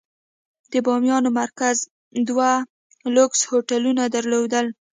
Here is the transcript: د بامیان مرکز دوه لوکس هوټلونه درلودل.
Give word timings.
د 0.71 0.73
بامیان 0.85 1.25
مرکز 1.39 1.77
دوه 2.29 2.51
لوکس 3.15 3.39
هوټلونه 3.49 4.03
درلودل. 4.15 4.65